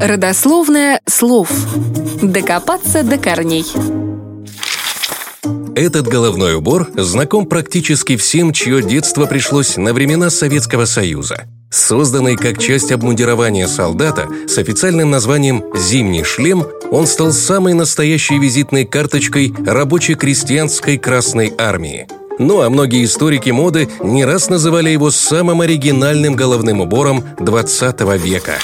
Родословное 0.00 1.00
слов. 1.06 1.50
Докопаться 2.22 3.02
до 3.02 3.18
корней. 3.18 3.64
Этот 5.74 6.06
головной 6.06 6.54
убор 6.54 6.88
знаком 6.94 7.46
практически 7.46 8.16
всем, 8.16 8.52
чье 8.52 8.80
детство 8.80 9.26
пришлось 9.26 9.76
на 9.76 9.92
времена 9.92 10.30
Советского 10.30 10.84
Союза. 10.84 11.46
Созданный 11.70 12.36
как 12.36 12.58
часть 12.58 12.92
обмундирования 12.92 13.66
солдата 13.66 14.28
с 14.46 14.56
официальным 14.58 15.10
названием 15.10 15.64
«зимний 15.74 16.22
шлем», 16.22 16.64
он 16.92 17.08
стал 17.08 17.32
самой 17.32 17.74
настоящей 17.74 18.38
визитной 18.38 18.84
карточкой 18.84 19.52
рабоче-крестьянской 19.66 20.98
Красной 20.98 21.52
Армии. 21.58 22.06
Ну 22.38 22.62
а 22.62 22.70
многие 22.70 23.04
историки 23.04 23.50
моды 23.50 23.88
не 24.00 24.24
раз 24.24 24.48
называли 24.48 24.90
его 24.90 25.10
самым 25.10 25.60
оригинальным 25.60 26.36
головным 26.36 26.80
убором 26.80 27.24
20 27.40 28.00
века. 28.22 28.58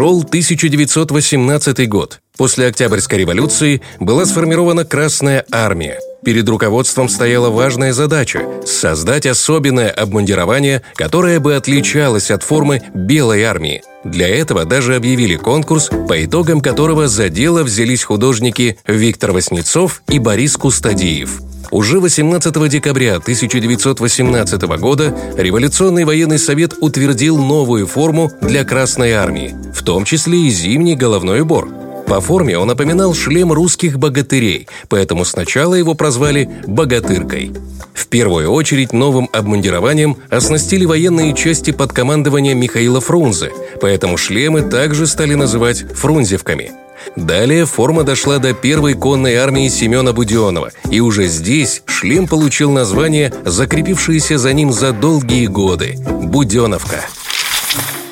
Шел 0.00 0.22
1918 0.22 1.86
год. 1.86 2.22
После 2.40 2.68
Октябрьской 2.68 3.18
революции 3.18 3.82
была 3.98 4.24
сформирована 4.24 4.86
Красная 4.86 5.44
армия. 5.52 5.98
Перед 6.24 6.48
руководством 6.48 7.10
стояла 7.10 7.50
важная 7.50 7.92
задача– 7.92 8.40
создать 8.64 9.26
особенное 9.26 9.90
обмундирование, 9.90 10.80
которое 10.94 11.38
бы 11.38 11.54
отличалось 11.54 12.30
от 12.30 12.42
формы 12.42 12.80
Белой 12.94 13.42
армии. 13.42 13.82
Для 14.04 14.26
этого 14.26 14.64
даже 14.64 14.96
объявили 14.96 15.36
конкурс, 15.36 15.90
по 16.08 16.24
итогам 16.24 16.62
которого 16.62 17.08
за 17.08 17.28
дело 17.28 17.62
взялись 17.62 18.04
художники 18.04 18.78
Виктор 18.86 19.32
Васнецов 19.32 20.02
и 20.08 20.18
Борис 20.18 20.56
Кустадиев– 20.56 21.42
уже 21.70 22.00
18 22.00 22.68
декабря 22.68 23.16
1918 23.16 24.62
года 24.80 25.16
Революционный 25.36 26.04
военный 26.04 26.38
совет 26.38 26.74
утвердил 26.80 27.38
новую 27.38 27.86
форму 27.86 28.28
для 28.40 28.64
Красной 28.64 29.12
армии, 29.12 29.54
в 29.72 29.84
том 29.84 30.04
числе 30.04 30.46
и 30.46 30.50
зимний 30.50 30.96
головной 30.96 31.42
убор. 31.42 31.68
По 32.10 32.20
форме 32.20 32.58
он 32.58 32.66
напоминал 32.66 33.14
шлем 33.14 33.52
русских 33.52 33.96
богатырей, 33.96 34.66
поэтому 34.88 35.24
сначала 35.24 35.74
его 35.74 35.94
прозвали 35.94 36.50
«богатыркой». 36.66 37.52
В 37.94 38.08
первую 38.08 38.50
очередь 38.50 38.92
новым 38.92 39.28
обмундированием 39.32 40.16
оснастили 40.28 40.84
военные 40.86 41.36
части 41.36 41.70
под 41.70 41.92
командованием 41.92 42.58
Михаила 42.58 43.00
Фрунзе, 43.00 43.52
поэтому 43.80 44.16
шлемы 44.16 44.62
также 44.62 45.06
стали 45.06 45.34
называть 45.34 45.84
«фрунзевками». 45.94 46.72
Далее 47.14 47.64
форма 47.64 48.02
дошла 48.02 48.38
до 48.38 48.54
первой 48.54 48.94
конной 48.94 49.36
армии 49.36 49.68
Семена 49.68 50.12
Буденова, 50.12 50.72
и 50.90 50.98
уже 50.98 51.28
здесь 51.28 51.82
шлем 51.86 52.26
получил 52.26 52.72
название, 52.72 53.32
закрепившееся 53.44 54.36
за 54.36 54.52
ним 54.52 54.72
за 54.72 54.90
долгие 54.90 55.46
годы– 55.46 55.96
«Буденовка». 56.24 57.06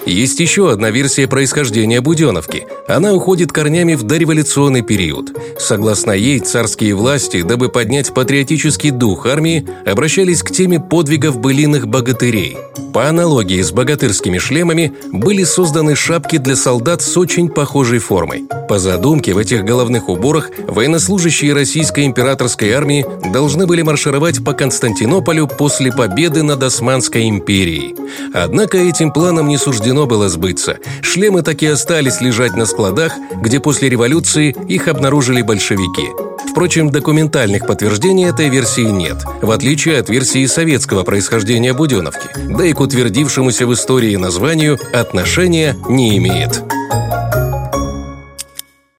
Есть 0.09 0.41
еще 0.41 0.73
одна 0.73 0.91
версия 0.91 1.28
происхождения 1.28 2.01
Буденовки. 2.01 2.67
Она 2.89 3.12
уходит 3.12 3.53
корнями 3.53 3.95
в 3.95 4.05
дореволюционный 4.05 4.81
период. 4.81 5.37
Согласно 5.59 6.12
ей, 6.12 6.39
царские 6.39 6.95
власти, 6.95 7.42
дабы 7.42 7.69
поднять 7.69 8.15
патриотический 8.15 8.91
дух 8.91 9.27
армии, 9.27 9.69
обращались 9.84 10.42
к 10.42 10.50
теме 10.50 10.81
подвигов 10.81 11.39
былиных 11.39 11.89
богатырей. 11.89 12.56
По 12.95 13.06
аналогии 13.06 13.61
с 13.61 13.70
богатырскими 13.70 14.39
шлемами 14.39 14.95
были 15.12 15.45
созданы 15.45 15.95
шапки 15.95 16.39
для 16.39 16.56
солдат 16.56 17.03
с 17.03 17.17
очень 17.19 17.50
похожей 17.50 17.98
формой. 17.98 18.45
По 18.69 18.78
задумке, 18.78 19.34
в 19.34 19.39
этих 19.39 19.65
головных 19.65 20.09
уборах 20.09 20.50
военнослужащие 20.67 21.53
российской 21.53 22.06
императорской 22.06 22.72
армии 22.72 23.05
должны 23.33 23.67
были 23.67 23.83
маршировать 23.83 24.43
по 24.43 24.53
Константинополю 24.53 25.47
после 25.47 25.93
победы 25.93 26.43
над 26.43 26.62
Османской 26.62 27.28
империей. 27.28 27.95
Однако 28.33 28.78
этим 28.78 29.12
планам 29.12 29.48
не 29.48 29.59
суждено 29.98 30.06
было 30.06 30.28
сбыться. 30.28 30.78
Шлемы 31.02 31.42
так 31.42 31.62
и 31.62 31.66
остались 31.66 32.20
лежать 32.20 32.54
на 32.54 32.66
складах, 32.66 33.12
где 33.42 33.58
после 33.58 33.88
революции 33.88 34.54
их 34.68 34.86
обнаружили 34.86 35.42
большевики. 35.42 36.08
Впрочем, 36.50 36.91
документальных 36.91 37.66
подтверждений 37.66 38.28
этой 38.28 38.48
версии 38.48 38.91
нет, 38.91 39.16
в 39.42 39.50
отличие 39.50 39.98
от 39.98 40.08
версии 40.08 40.47
советского 40.47 41.03
происхождения 41.03 41.72
Буденовки, 41.72 42.28
да 42.48 42.64
и 42.64 42.72
к 42.72 42.81
утвердившемуся 42.81 43.66
в 43.66 43.72
истории 43.72 44.16
названию 44.16 44.78
отношения 44.92 45.76
не 45.88 46.16
имеет. 46.19 46.62